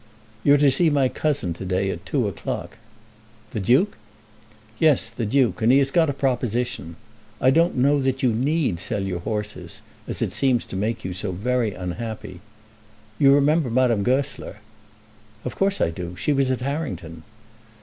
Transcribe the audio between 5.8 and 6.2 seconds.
got a